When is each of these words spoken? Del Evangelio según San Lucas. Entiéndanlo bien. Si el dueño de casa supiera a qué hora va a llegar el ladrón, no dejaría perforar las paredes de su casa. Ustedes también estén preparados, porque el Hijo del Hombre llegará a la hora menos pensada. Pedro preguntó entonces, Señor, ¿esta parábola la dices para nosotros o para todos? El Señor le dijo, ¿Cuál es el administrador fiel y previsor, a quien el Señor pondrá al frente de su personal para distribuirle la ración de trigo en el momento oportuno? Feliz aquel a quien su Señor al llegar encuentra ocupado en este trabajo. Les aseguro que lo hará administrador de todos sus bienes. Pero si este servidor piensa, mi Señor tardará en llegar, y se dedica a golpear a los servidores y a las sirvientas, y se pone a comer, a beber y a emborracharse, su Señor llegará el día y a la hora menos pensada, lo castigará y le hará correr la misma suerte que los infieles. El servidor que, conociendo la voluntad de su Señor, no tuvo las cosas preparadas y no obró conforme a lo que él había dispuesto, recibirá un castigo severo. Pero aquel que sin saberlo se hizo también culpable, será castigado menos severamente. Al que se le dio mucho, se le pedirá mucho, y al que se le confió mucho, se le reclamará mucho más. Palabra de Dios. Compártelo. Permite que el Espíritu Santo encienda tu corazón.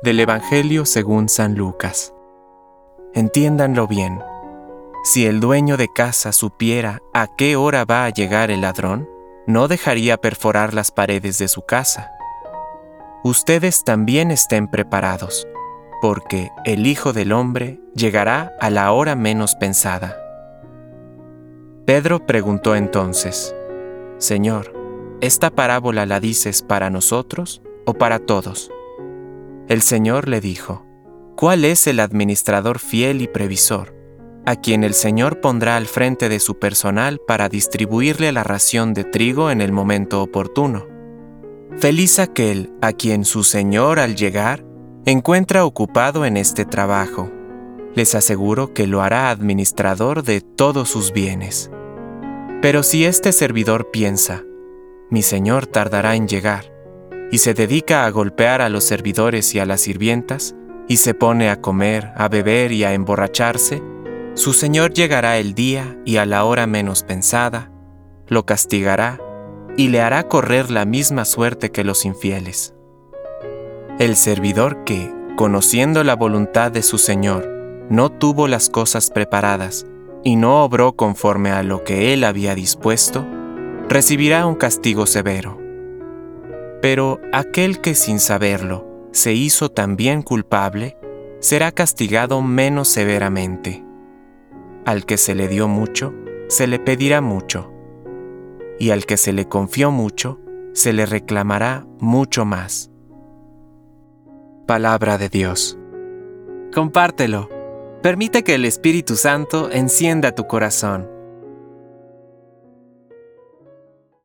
Del 0.00 0.18
Evangelio 0.18 0.84
según 0.84 1.28
San 1.28 1.54
Lucas. 1.54 2.12
Entiéndanlo 3.14 3.86
bien. 3.86 4.20
Si 5.04 5.26
el 5.26 5.38
dueño 5.38 5.76
de 5.76 5.88
casa 5.92 6.32
supiera 6.32 7.00
a 7.12 7.28
qué 7.36 7.54
hora 7.54 7.84
va 7.84 8.04
a 8.04 8.10
llegar 8.10 8.50
el 8.50 8.62
ladrón, 8.62 9.08
no 9.46 9.68
dejaría 9.68 10.16
perforar 10.16 10.74
las 10.74 10.90
paredes 10.90 11.38
de 11.38 11.46
su 11.46 11.62
casa. 11.62 12.10
Ustedes 13.22 13.84
también 13.84 14.32
estén 14.32 14.66
preparados, 14.68 15.46
porque 16.00 16.50
el 16.64 16.86
Hijo 16.88 17.12
del 17.12 17.32
Hombre 17.32 17.80
llegará 17.94 18.56
a 18.60 18.70
la 18.70 18.90
hora 18.90 19.14
menos 19.14 19.54
pensada. 19.54 20.18
Pedro 21.86 22.26
preguntó 22.26 22.74
entonces, 22.74 23.54
Señor, 24.18 24.72
¿esta 25.20 25.50
parábola 25.50 26.06
la 26.06 26.18
dices 26.18 26.62
para 26.62 26.90
nosotros 26.90 27.62
o 27.86 27.94
para 27.94 28.18
todos? 28.18 28.70
El 29.68 29.82
Señor 29.82 30.28
le 30.28 30.40
dijo, 30.40 30.84
¿Cuál 31.36 31.64
es 31.64 31.86
el 31.86 32.00
administrador 32.00 32.78
fiel 32.78 33.22
y 33.22 33.28
previsor, 33.28 33.94
a 34.44 34.56
quien 34.56 34.84
el 34.84 34.94
Señor 34.94 35.40
pondrá 35.40 35.76
al 35.76 35.86
frente 35.86 36.28
de 36.28 36.40
su 36.40 36.58
personal 36.58 37.20
para 37.26 37.48
distribuirle 37.48 38.32
la 38.32 38.44
ración 38.44 38.92
de 38.92 39.04
trigo 39.04 39.50
en 39.50 39.60
el 39.60 39.72
momento 39.72 40.22
oportuno? 40.22 40.86
Feliz 41.78 42.18
aquel 42.18 42.72
a 42.80 42.92
quien 42.92 43.24
su 43.24 43.44
Señor 43.44 43.98
al 43.98 44.14
llegar 44.14 44.64
encuentra 45.06 45.64
ocupado 45.64 46.24
en 46.24 46.36
este 46.36 46.64
trabajo. 46.64 47.30
Les 47.94 48.14
aseguro 48.14 48.72
que 48.72 48.86
lo 48.86 49.02
hará 49.02 49.30
administrador 49.30 50.22
de 50.22 50.40
todos 50.40 50.88
sus 50.88 51.12
bienes. 51.12 51.70
Pero 52.60 52.82
si 52.82 53.04
este 53.04 53.32
servidor 53.32 53.90
piensa, 53.90 54.44
mi 55.10 55.22
Señor 55.22 55.66
tardará 55.66 56.14
en 56.14 56.28
llegar, 56.28 56.71
y 57.32 57.38
se 57.38 57.54
dedica 57.54 58.04
a 58.04 58.10
golpear 58.10 58.60
a 58.60 58.68
los 58.68 58.84
servidores 58.84 59.54
y 59.54 59.58
a 59.58 59.64
las 59.64 59.80
sirvientas, 59.80 60.54
y 60.86 60.98
se 60.98 61.14
pone 61.14 61.48
a 61.48 61.62
comer, 61.62 62.12
a 62.14 62.28
beber 62.28 62.72
y 62.72 62.84
a 62.84 62.92
emborracharse, 62.92 63.82
su 64.34 64.52
Señor 64.52 64.92
llegará 64.92 65.38
el 65.38 65.54
día 65.54 65.96
y 66.04 66.18
a 66.18 66.26
la 66.26 66.44
hora 66.44 66.66
menos 66.66 67.02
pensada, 67.02 67.72
lo 68.28 68.44
castigará 68.44 69.18
y 69.78 69.88
le 69.88 70.02
hará 70.02 70.28
correr 70.28 70.70
la 70.70 70.84
misma 70.84 71.24
suerte 71.24 71.70
que 71.70 71.84
los 71.84 72.04
infieles. 72.04 72.74
El 73.98 74.16
servidor 74.16 74.84
que, 74.84 75.10
conociendo 75.34 76.04
la 76.04 76.16
voluntad 76.16 76.70
de 76.70 76.82
su 76.82 76.98
Señor, 76.98 77.48
no 77.88 78.10
tuvo 78.10 78.46
las 78.46 78.68
cosas 78.68 79.10
preparadas 79.10 79.86
y 80.22 80.36
no 80.36 80.64
obró 80.64 80.96
conforme 80.96 81.50
a 81.50 81.62
lo 81.62 81.82
que 81.82 82.12
él 82.12 82.24
había 82.24 82.54
dispuesto, 82.54 83.26
recibirá 83.88 84.44
un 84.44 84.54
castigo 84.54 85.06
severo. 85.06 85.61
Pero 86.82 87.20
aquel 87.32 87.80
que 87.80 87.94
sin 87.94 88.18
saberlo 88.18 89.08
se 89.12 89.32
hizo 89.32 89.70
también 89.70 90.20
culpable, 90.22 90.98
será 91.38 91.70
castigado 91.72 92.42
menos 92.42 92.88
severamente. 92.88 93.84
Al 94.84 95.06
que 95.06 95.16
se 95.16 95.34
le 95.34 95.48
dio 95.48 95.68
mucho, 95.68 96.12
se 96.48 96.66
le 96.66 96.78
pedirá 96.78 97.20
mucho, 97.20 97.72
y 98.78 98.90
al 98.90 99.06
que 99.06 99.16
se 99.16 99.32
le 99.32 99.48
confió 99.48 99.92
mucho, 99.92 100.40
se 100.72 100.92
le 100.92 101.06
reclamará 101.06 101.86
mucho 102.00 102.44
más. 102.44 102.90
Palabra 104.66 105.18
de 105.18 105.28
Dios. 105.28 105.78
Compártelo. 106.74 107.48
Permite 108.02 108.42
que 108.42 108.56
el 108.56 108.64
Espíritu 108.64 109.14
Santo 109.14 109.70
encienda 109.70 110.34
tu 110.34 110.48
corazón. 110.48 111.08